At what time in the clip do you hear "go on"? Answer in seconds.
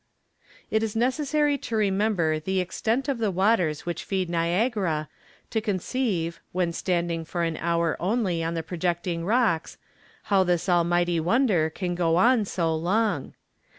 11.93-12.45